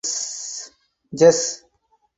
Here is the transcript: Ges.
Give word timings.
Ges. 1.19 1.39